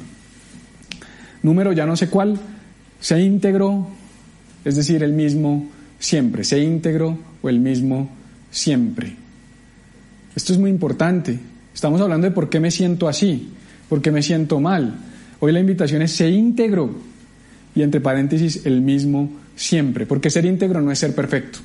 [1.43, 2.39] Número ya no sé cuál,
[3.01, 3.89] sé íntegro,
[4.65, 5.67] es decir, el mismo
[5.99, 8.09] siempre, sé íntegro o el mismo
[8.51, 9.15] siempre.
[10.35, 11.39] Esto es muy importante.
[11.75, 13.51] Estamos hablando de por qué me siento así,
[13.89, 14.95] por qué me siento mal.
[15.41, 16.91] Hoy la invitación es ser íntegro
[17.75, 21.59] y entre paréntesis el mismo siempre, porque ser íntegro no es ser perfecto.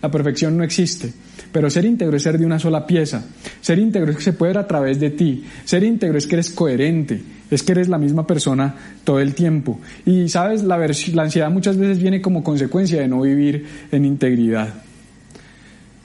[0.00, 1.12] La perfección no existe,
[1.52, 3.22] pero ser íntegro es ser de una sola pieza.
[3.60, 5.44] Ser íntegro es que se puede ver a través de ti.
[5.66, 9.78] Ser íntegro es que eres coherente, es que eres la misma persona todo el tiempo.
[10.06, 14.72] Y sabes, la, la ansiedad muchas veces viene como consecuencia de no vivir en integridad.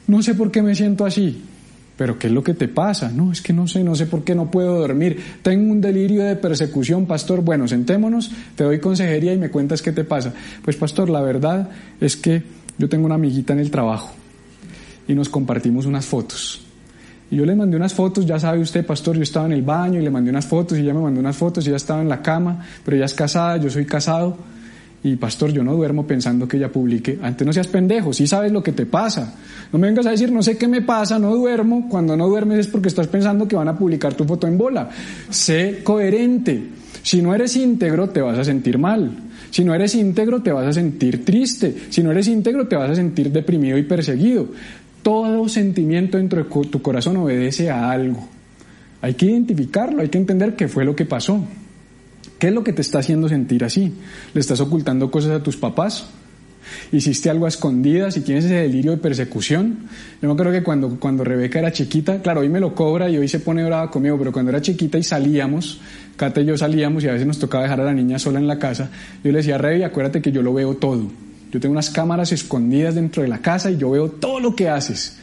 [0.08, 1.42] No sé por qué me siento así.
[1.98, 3.10] Pero ¿qué es lo que te pasa?
[3.10, 5.18] No, es que no sé, no sé por qué no puedo dormir.
[5.42, 7.42] Tengo un delirio de persecución, pastor.
[7.42, 10.34] Bueno, sentémonos, te doy consejería y me cuentas qué te pasa.
[10.64, 11.70] Pues pastor, la verdad
[12.02, 12.44] es que
[12.78, 14.12] yo tengo una amiguita en el trabajo
[15.08, 16.62] y nos compartimos unas fotos.
[17.32, 20.00] Y yo le mandé unas fotos, ya sabe usted, pastor, yo estaba en el baño
[20.00, 22.10] y le mandé unas fotos y ella me mandó unas fotos y ella estaba en
[22.10, 24.38] la cama, pero ella es casada, yo soy casado.
[25.06, 27.20] Y pastor, yo no duermo pensando que ella publique.
[27.22, 29.36] Antes no seas pendejo, sí sabes lo que te pasa.
[29.72, 31.88] No me vengas a decir, no sé qué me pasa, no duermo.
[31.88, 34.90] Cuando no duermes es porque estás pensando que van a publicar tu foto en bola.
[35.30, 36.60] Sé coherente.
[37.04, 39.12] Si no eres íntegro, te vas a sentir mal.
[39.52, 41.76] Si no eres íntegro, te vas a sentir triste.
[41.92, 44.48] Si no eres íntegro, te vas a sentir deprimido y perseguido.
[45.04, 48.28] Todo sentimiento dentro de tu corazón obedece a algo.
[49.04, 51.46] Hay que identificarlo, hay que entender qué fue lo que pasó.
[52.40, 53.94] ¿Qué es lo que te está haciendo sentir así?
[54.34, 56.06] ¿Le estás ocultando cosas a tus papás?
[56.92, 59.78] hiciste algo a escondidas y tienes ese delirio de persecución.
[60.22, 63.18] Yo me acuerdo que cuando, cuando Rebeca era chiquita, claro, hoy me lo cobra y
[63.18, 65.80] hoy se pone brava conmigo, pero cuando era chiquita y salíamos,
[66.16, 68.48] Cata y yo salíamos y a veces nos tocaba dejar a la niña sola en
[68.48, 68.90] la casa,
[69.24, 71.12] yo le decía, Rebe, acuérdate que yo lo veo todo.
[71.52, 74.70] Yo tengo unas cámaras escondidas dentro de la casa y yo veo todo lo que
[74.70, 75.18] haces.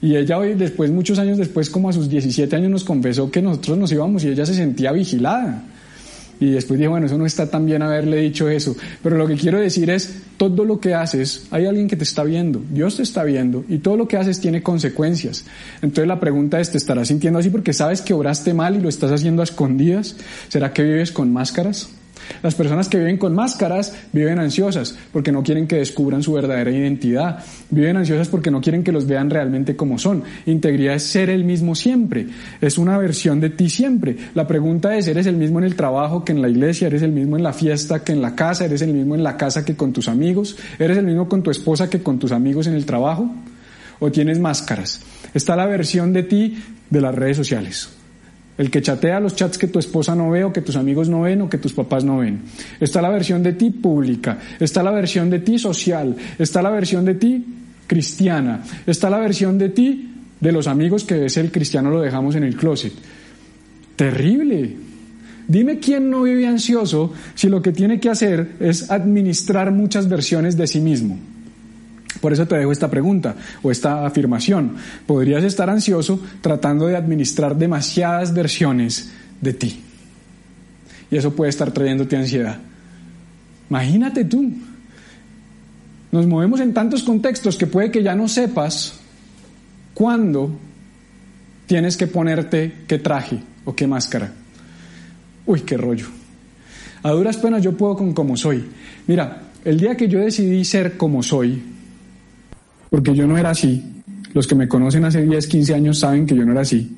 [0.00, 3.40] Y ella hoy, después, muchos años después, como a sus 17 años, nos confesó que
[3.40, 5.62] nosotros nos íbamos y ella se sentía vigilada.
[6.42, 8.74] Y después dije, bueno, eso no está tan bien haberle dicho eso.
[9.00, 12.24] Pero lo que quiero decir es, todo lo que haces, hay alguien que te está
[12.24, 15.44] viendo, Dios te está viendo, y todo lo que haces tiene consecuencias.
[15.82, 18.88] Entonces la pregunta es, ¿te estarás sintiendo así porque sabes que obraste mal y lo
[18.88, 20.16] estás haciendo a escondidas?
[20.48, 21.90] ¿Será que vives con máscaras?
[22.42, 26.70] Las personas que viven con máscaras viven ansiosas porque no quieren que descubran su verdadera
[26.70, 27.38] identidad.
[27.70, 30.22] Viven ansiosas porque no quieren que los vean realmente como son.
[30.46, 32.26] Integridad es ser el mismo siempre.
[32.60, 34.16] Es una versión de ti siempre.
[34.34, 36.86] La pregunta es, ¿eres el mismo en el trabajo que en la iglesia?
[36.86, 38.64] ¿Eres el mismo en la fiesta que en la casa?
[38.64, 40.56] ¿Eres el mismo en la casa que con tus amigos?
[40.78, 43.30] ¿Eres el mismo con tu esposa que con tus amigos en el trabajo?
[44.00, 45.00] ¿O tienes máscaras?
[45.34, 46.58] Está la versión de ti
[46.90, 48.01] de las redes sociales.
[48.62, 51.22] El que chatea los chats que tu esposa no ve o que tus amigos no
[51.22, 52.42] ven o que tus papás no ven.
[52.78, 57.04] Está la versión de ti pública, está la versión de ti social, está la versión
[57.04, 57.44] de ti
[57.88, 62.36] cristiana, está la versión de ti de los amigos que ves el cristiano lo dejamos
[62.36, 62.92] en el closet.
[63.96, 64.76] Terrible.
[65.48, 70.56] Dime quién no vive ansioso si lo que tiene que hacer es administrar muchas versiones
[70.56, 71.18] de sí mismo.
[72.22, 74.76] Por eso te dejo esta pregunta o esta afirmación.
[75.08, 79.82] ¿Podrías estar ansioso tratando de administrar demasiadas versiones de ti?
[81.10, 82.58] Y eso puede estar trayéndote ansiedad.
[83.68, 84.52] Imagínate tú.
[86.12, 89.00] Nos movemos en tantos contextos que puede que ya no sepas
[89.92, 90.52] cuándo
[91.66, 94.32] tienes que ponerte qué traje o qué máscara.
[95.44, 96.06] Uy, qué rollo.
[97.02, 98.64] A duras penas yo puedo con como soy.
[99.08, 101.71] Mira, el día que yo decidí ser como soy,
[102.92, 103.82] porque yo no era así.
[104.34, 106.94] Los que me conocen hace 10, 15 años saben que yo no era así,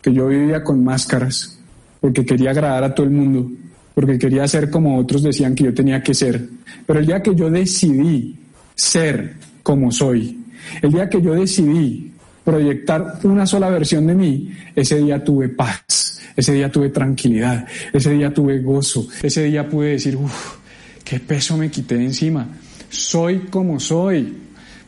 [0.00, 1.58] que yo vivía con máscaras,
[2.00, 3.50] porque quería agradar a todo el mundo,
[3.94, 6.48] porque quería ser como otros decían que yo tenía que ser.
[6.86, 8.38] Pero el día que yo decidí
[8.74, 10.44] ser como soy,
[10.80, 12.10] el día que yo decidí
[12.42, 18.12] proyectar una sola versión de mí, ese día tuve paz, ese día tuve tranquilidad, ese
[18.12, 20.56] día tuve gozo, ese día pude decir, uff,
[21.04, 22.48] qué peso me quité de encima.
[22.88, 24.44] Soy como soy,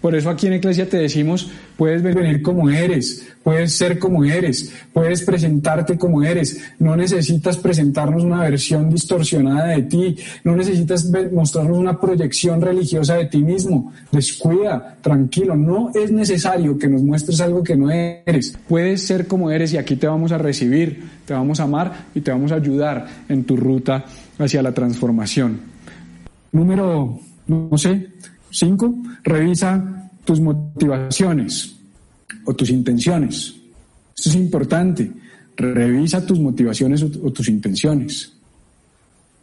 [0.07, 4.73] por eso aquí en Iglesia te decimos, puedes venir como eres, puedes ser como eres,
[4.93, 11.77] puedes presentarte como eres, no necesitas presentarnos una versión distorsionada de ti, no necesitas mostrarnos
[11.77, 13.93] una proyección religiosa de ti mismo.
[14.13, 18.57] Descuida, tranquilo, no es necesario que nos muestres algo que no eres.
[18.69, 22.21] Puedes ser como eres y aquí te vamos a recibir, te vamos a amar y
[22.21, 24.05] te vamos a ayudar en tu ruta
[24.39, 25.59] hacia la transformación.
[26.53, 28.07] Número, no sé,
[28.51, 29.96] cinco, revisa
[30.27, 31.77] tus motivaciones
[32.45, 33.55] o tus intenciones.
[34.15, 35.11] Esto es importante.
[35.57, 38.33] Revisa tus motivaciones o, tus intenciones.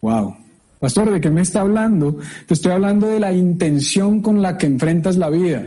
[0.02, 0.36] Wow.
[0.80, 2.19] Pastor, ¿de qué me está hablando?
[2.46, 5.65] Te estoy hablando de la intención con la que enfrentas la vida,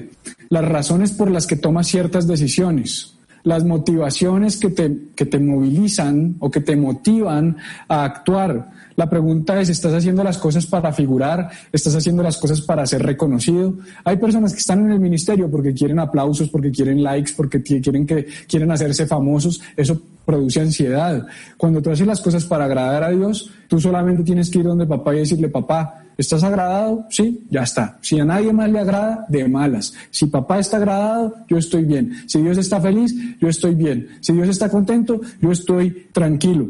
[0.50, 6.36] las razones por las que tomas ciertas decisiones, las motivaciones que te, que te movilizan
[6.38, 7.56] o que te motivan
[7.88, 11.50] a actuar, la pregunta es, ¿estás haciendo las cosas para figurar?
[11.70, 13.74] ¿Estás haciendo las cosas para ser reconocido?
[14.04, 18.06] Hay personas que están en el ministerio porque quieren aplausos, porque quieren likes, porque quieren,
[18.06, 19.60] que, quieren hacerse famosos.
[19.76, 21.26] Eso produce ansiedad.
[21.58, 24.86] Cuando tú haces las cosas para agradar a Dios, tú solamente tienes que ir donde
[24.86, 27.04] papá y decirle, papá, ¿estás agradado?
[27.10, 27.98] Sí, ya está.
[28.00, 29.92] Si a nadie más le agrada, de malas.
[30.10, 32.12] Si papá está agradado, yo estoy bien.
[32.26, 34.08] Si Dios está feliz, yo estoy bien.
[34.20, 36.66] Si Dios está contento, yo estoy tranquilo.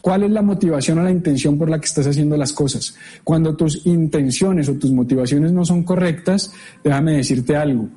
[0.00, 2.94] ¿Cuál es la motivación o la intención por la que estás haciendo las cosas?
[3.22, 7.88] Cuando tus intenciones o tus motivaciones no son correctas, déjame decirte algo.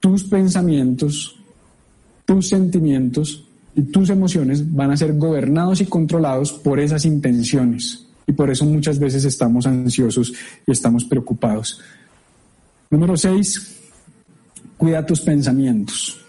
[0.00, 1.38] Tus pensamientos,
[2.24, 8.06] tus sentimientos y tus emociones van a ser gobernados y controlados por esas intenciones.
[8.26, 10.32] Y por eso muchas veces estamos ansiosos
[10.66, 11.80] y estamos preocupados.
[12.90, 13.80] Número seis,
[14.78, 16.23] cuida tus pensamientos.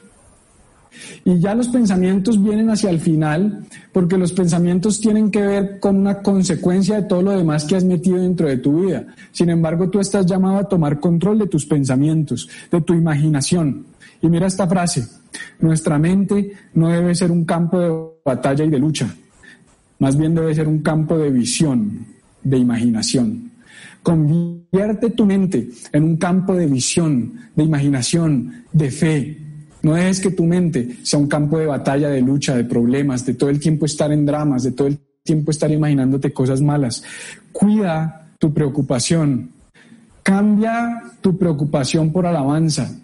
[1.23, 5.97] Y ya los pensamientos vienen hacia el final, porque los pensamientos tienen que ver con
[5.97, 9.08] una consecuencia de todo lo demás que has metido dentro de tu vida.
[9.31, 13.86] Sin embargo, tú estás llamado a tomar control de tus pensamientos, de tu imaginación.
[14.21, 15.08] Y mira esta frase,
[15.60, 17.91] nuestra mente no debe ser un campo de
[18.23, 19.13] batalla y de lucha,
[19.99, 22.05] más bien debe ser un campo de visión,
[22.43, 23.51] de imaginación.
[24.03, 29.44] Convierte tu mente en un campo de visión, de imaginación, de fe,
[29.85, 33.35] no dejes que tu mente sea un campo de batalla, de lucha, de problemas, de
[33.35, 37.03] todo el tiempo estar en dramas, de todo el tiempo estar imaginándote cosas malas.
[37.51, 39.51] Cuida tu preocupación.
[40.23, 42.95] Cambia tu preocupación por alabanza.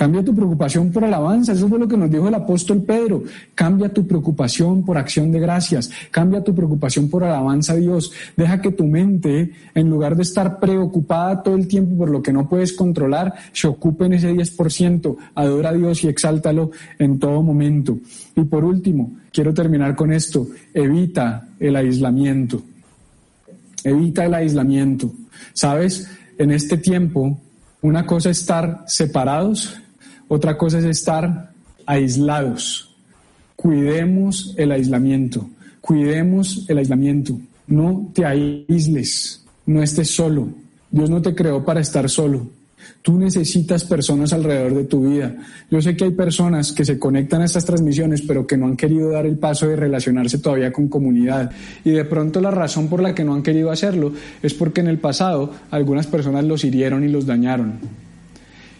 [0.00, 1.52] Cambia tu preocupación por alabanza.
[1.52, 3.22] Eso fue lo que nos dijo el apóstol Pedro.
[3.54, 5.90] Cambia tu preocupación por acción de gracias.
[6.10, 8.10] Cambia tu preocupación por alabanza a Dios.
[8.34, 12.32] Deja que tu mente, en lugar de estar preocupada todo el tiempo por lo que
[12.32, 15.16] no puedes controlar, se ocupe en ese 10%.
[15.34, 17.98] Adora a Dios y exáltalo en todo momento.
[18.34, 20.46] Y por último, quiero terminar con esto.
[20.72, 22.62] Evita el aislamiento.
[23.84, 25.12] Evita el aislamiento.
[25.52, 26.08] Sabes,
[26.38, 27.38] en este tiempo,
[27.82, 29.76] una cosa es estar separados
[30.32, 31.50] otra cosa es estar
[31.86, 32.94] aislados.
[33.56, 35.50] Cuidemos el aislamiento.
[35.80, 37.36] Cuidemos el aislamiento.
[37.66, 39.44] No te aísles.
[39.66, 40.46] No estés solo.
[40.88, 42.46] Dios no te creó para estar solo.
[43.02, 45.34] Tú necesitas personas alrededor de tu vida.
[45.68, 48.76] Yo sé que hay personas que se conectan a estas transmisiones, pero que no han
[48.76, 51.50] querido dar el paso de relacionarse todavía con comunidad.
[51.84, 54.12] Y de pronto la razón por la que no han querido hacerlo
[54.44, 57.80] es porque en el pasado algunas personas los hirieron y los dañaron.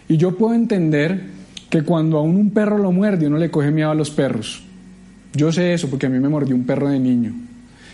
[0.09, 1.40] Y yo puedo entender
[1.71, 4.63] que cuando a un perro lo muerde uno le coge miedo a los perros.
[5.33, 7.33] Yo sé eso porque a mí me mordió un perro de niño.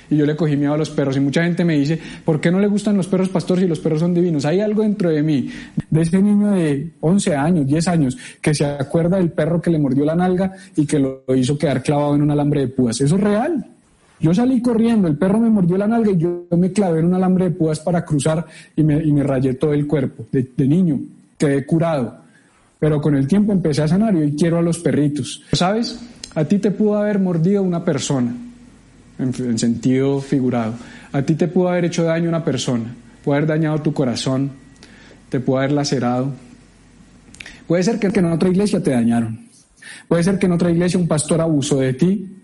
[0.09, 1.17] Y yo le cogí miedo a los perros.
[1.17, 3.81] Y mucha gente me dice, ¿por qué no le gustan los perros pastores si los
[3.81, 4.45] perros son divinos?
[4.45, 5.51] Hay algo dentro de mí,
[5.91, 9.79] de ese niño de 11 años, 10 años, que se acuerda del perro que le
[9.79, 13.01] mordió la nalga y que lo hizo quedar clavado en un alambre de púas.
[13.01, 13.67] Eso es real.
[14.19, 17.15] Yo salí corriendo, el perro me mordió la nalga y yo me clavé en un
[17.15, 20.25] alambre de púas para cruzar y me, y me rayé todo el cuerpo.
[20.33, 21.01] De, de niño,
[21.37, 22.26] quedé curado.
[22.79, 25.43] Pero con el tiempo empecé a sanar y hoy quiero a los perritos.
[25.53, 25.99] ¿Sabes?
[26.35, 28.35] A ti te pudo haber mordido una persona,
[29.19, 30.75] en, sentido figurado.
[31.13, 34.51] A ti te pudo haber hecho daño una persona, puede haber dañado tu corazón,
[35.31, 36.33] te pudo haber lacerado.
[37.67, 39.47] Puede ser que en otra iglesia te dañaron.
[40.09, 42.37] Puede ser que en otra iglesia un pastor abusó de ti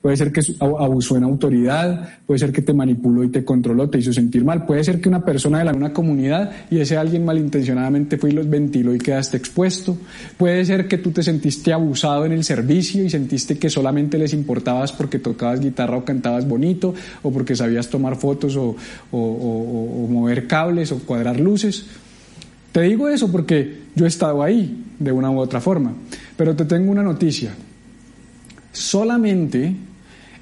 [0.00, 3.98] Puede ser que abusó en autoridad, puede ser que te manipuló y te controló, te
[3.98, 8.16] hizo sentir mal, puede ser que una persona de la comunidad y ese alguien malintencionadamente
[8.16, 9.98] fue y los ventiló y quedaste expuesto,
[10.38, 14.32] puede ser que tú te sentiste abusado en el servicio y sentiste que solamente les
[14.32, 18.76] importabas porque tocabas guitarra o cantabas bonito o porque sabías tomar fotos o
[19.12, 21.84] mover cables o cuadrar luces.
[22.72, 25.92] Te digo eso porque yo he estado ahí de una u otra forma,
[26.38, 27.52] pero te tengo una noticia.
[28.72, 29.74] Solamente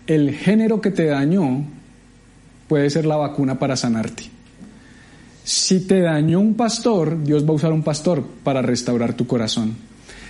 [0.08, 1.64] el género que te dañó
[2.66, 4.24] puede ser la vacuna para sanarte.
[5.44, 9.76] Si te dañó un pastor, Dios va a usar un pastor para restaurar tu corazón.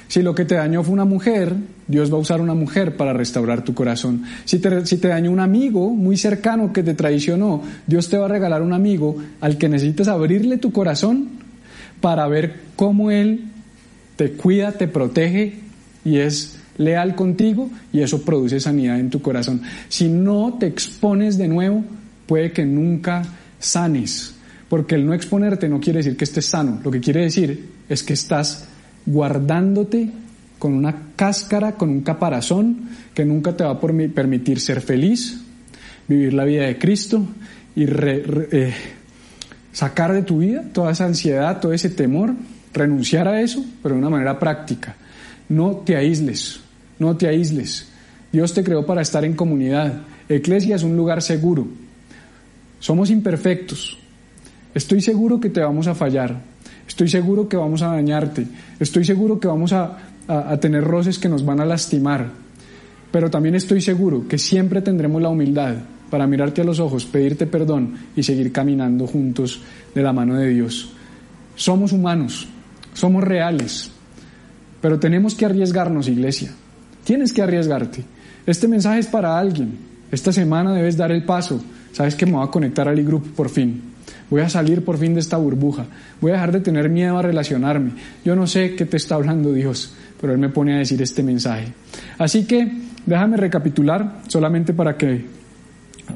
[0.08, 1.54] Si lo que te dañó fue una mujer,
[1.86, 4.24] Dios va a usar una mujer para restaurar tu corazón.
[4.44, 8.24] Si te, si te dañó un amigo muy cercano que te traicionó, Dios te va
[8.24, 11.28] a regalar un amigo al que necesitas abrirle tu corazón
[12.00, 13.44] para ver cómo Él
[14.16, 15.60] te cuida, te protege
[16.04, 19.60] y es leal contigo y eso produce sanidad en tu corazón.
[19.88, 21.84] Si no te expones de nuevo,
[22.26, 23.22] puede que nunca
[23.58, 24.34] sanes,
[24.68, 28.02] porque el no exponerte no quiere decir que estés sano, lo que quiere decir es
[28.02, 28.68] que estás
[29.04, 30.10] guardándote
[30.58, 35.40] con una cáscara, con un caparazón que nunca te va a permitir ser feliz,
[36.06, 37.24] vivir la vida de Cristo
[37.76, 38.74] y eh,
[39.72, 42.34] sacar de tu vida toda esa ansiedad, todo ese temor,
[42.74, 44.96] renunciar a eso, pero de una manera práctica.
[45.48, 46.60] No te aísles,
[46.98, 47.88] no te aísles.
[48.32, 50.02] Dios te creó para estar en comunidad.
[50.28, 51.66] Eclesia es un lugar seguro.
[52.80, 53.98] Somos imperfectos.
[54.74, 56.40] Estoy seguro que te vamos a fallar.
[56.86, 58.46] Estoy seguro que vamos a dañarte.
[58.78, 59.98] Estoy seguro que vamos a,
[60.60, 62.30] tener roces que nos van a lastimar.
[63.10, 65.76] Pero también estoy seguro que siempre tendremos la humildad
[66.10, 69.62] para mirarte a los ojos, pedirte perdón y seguir caminando juntos
[69.94, 70.92] de la mano de Dios.
[71.54, 72.46] Somos humanos,
[72.92, 73.90] somos reales,
[74.80, 76.52] pero tenemos que arriesgarnos, iglesia.
[77.08, 78.04] Tienes que arriesgarte.
[78.44, 79.78] Este mensaje es para alguien.
[80.12, 81.58] Esta semana debes dar el paso.
[81.90, 83.80] Sabes que me voy a conectar al e-group por fin.
[84.28, 85.86] Voy a salir por fin de esta burbuja.
[86.20, 87.92] Voy a dejar de tener miedo a relacionarme.
[88.26, 91.22] Yo no sé qué te está hablando Dios, pero Él me pone a decir este
[91.22, 91.72] mensaje.
[92.18, 92.70] Así que
[93.06, 95.24] déjame recapitular solamente para que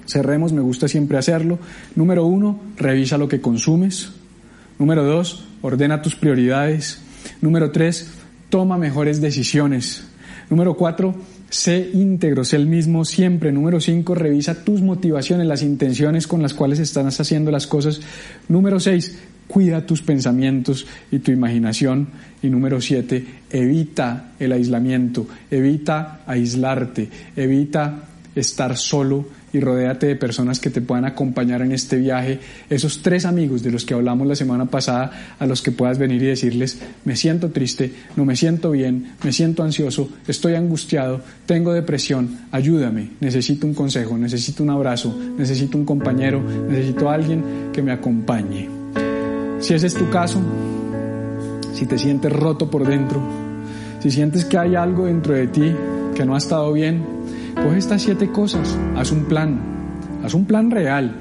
[0.04, 0.52] cerremos.
[0.52, 1.58] Me gusta siempre hacerlo.
[1.96, 4.12] Número uno, revisa lo que consumes.
[4.78, 7.00] Número dos, ordena tus prioridades.
[7.40, 8.10] Número tres,
[8.50, 10.11] toma mejores decisiones.
[10.52, 11.14] Número cuatro,
[11.48, 13.50] sé íntegro, sé el mismo siempre.
[13.50, 18.02] Número cinco, revisa tus motivaciones, las intenciones con las cuales estás haciendo las cosas.
[18.50, 22.08] Número seis, cuida tus pensamientos y tu imaginación.
[22.42, 30.60] Y número siete, evita el aislamiento, evita aislarte, evita estar solo y rodéate de personas
[30.60, 32.40] que te puedan acompañar en este viaje,
[32.70, 36.22] esos tres amigos de los que hablamos la semana pasada, a los que puedas venir
[36.22, 41.72] y decirles, me siento triste, no me siento bien, me siento ansioso, estoy angustiado, tengo
[41.72, 47.82] depresión, ayúdame, necesito un consejo, necesito un abrazo, necesito un compañero, necesito a alguien que
[47.82, 48.68] me acompañe.
[49.60, 50.40] Si ese es tu caso,
[51.72, 53.20] si te sientes roto por dentro,
[54.00, 55.72] si sientes que hay algo dentro de ti
[56.14, 57.11] que no ha estado bien,
[57.54, 59.60] coge estas siete cosas, haz un plan,
[60.24, 61.16] haz un plan real,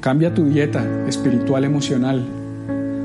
[0.00, 2.24] cambia tu dieta espiritual, emocional,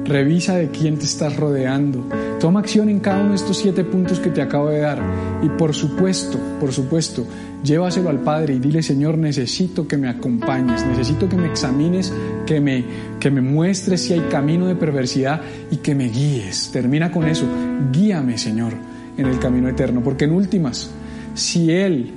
[0.05, 2.07] revisa de quién te estás rodeando,
[2.39, 5.01] toma acción en cada uno de estos siete puntos que te acabo de dar.
[5.43, 7.25] Y por supuesto, por supuesto,
[7.63, 12.13] llévaselo al Padre y dile, Señor, necesito que me acompañes, necesito que me examines,
[12.45, 12.83] que me,
[13.19, 16.71] que me muestres si hay camino de perversidad y que me guíes.
[16.71, 17.45] Termina con eso,
[17.91, 18.73] guíame, Señor,
[19.17, 20.89] en el camino eterno, porque en últimas,
[21.33, 22.13] si Él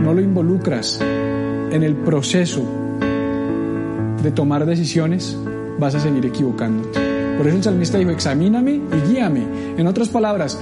[0.00, 2.62] no lo involucras en el proceso
[4.22, 5.36] de tomar decisiones,
[5.78, 7.00] vas a seguir equivocándote.
[7.36, 9.42] Por eso el salmista dijo, examíname y guíame.
[9.76, 10.58] En otras palabras,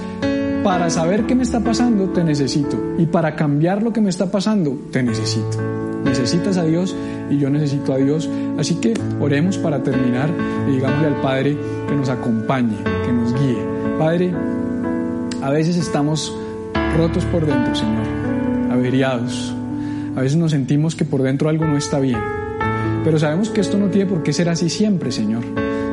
[0.62, 2.76] para saber qué me está pasando, te necesito.
[2.98, 5.58] Y para cambiar lo que me está pasando, te necesito.
[6.04, 6.96] Necesitas a Dios
[7.28, 8.28] y yo necesito a Dios.
[8.58, 10.30] Así que oremos para terminar
[10.68, 11.56] y digámosle al Padre
[11.88, 13.58] que nos acompañe, que nos guíe.
[13.98, 14.32] Padre,
[15.42, 16.34] a veces estamos
[16.96, 18.06] rotos por dentro, Señor,
[18.70, 19.54] averiados.
[20.16, 22.18] A veces nos sentimos que por dentro algo no está bien.
[23.04, 25.42] Pero sabemos que esto no tiene por qué ser así siempre, Señor.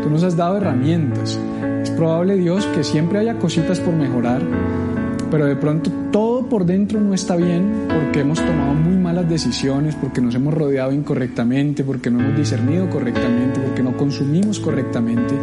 [0.03, 1.39] Tú nos has dado herramientas.
[1.81, 4.41] Es probable, Dios, que siempre haya cositas por mejorar,
[5.31, 9.95] pero de pronto todo por dentro no está bien porque hemos tomado muy malas decisiones,
[9.95, 15.33] porque nos hemos rodeado incorrectamente, porque no hemos discernido correctamente, porque no consumimos correctamente,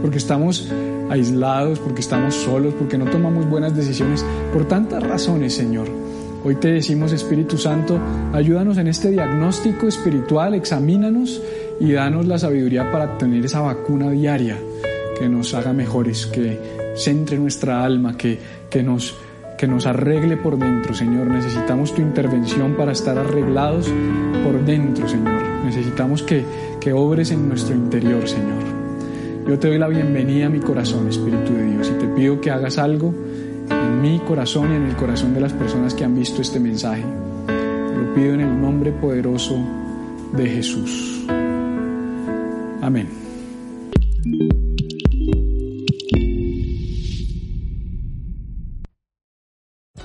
[0.00, 0.70] porque estamos
[1.10, 6.01] aislados, porque estamos solos, porque no tomamos buenas decisiones, por tantas razones, Señor.
[6.44, 8.00] Hoy te decimos, Espíritu Santo,
[8.32, 11.40] ayúdanos en este diagnóstico espiritual, examínanos
[11.78, 14.58] y danos la sabiduría para tener esa vacuna diaria
[15.16, 16.58] que nos haga mejores, que
[16.96, 19.14] centre nuestra alma, que, que, nos,
[19.56, 21.28] que nos arregle por dentro, Señor.
[21.28, 23.88] Necesitamos tu intervención para estar arreglados
[24.44, 25.40] por dentro, Señor.
[25.64, 26.44] Necesitamos que,
[26.80, 28.64] que obres en nuestro interior, Señor.
[29.46, 32.50] Yo te doy la bienvenida a mi corazón, Espíritu de Dios, y te pido que
[32.50, 33.14] hagas algo
[33.92, 37.02] en mi corazón y en el corazón de las personas que han visto este mensaje.
[37.02, 39.56] Lo pido en el nombre poderoso
[40.32, 41.26] de Jesús.
[42.80, 43.31] Amén.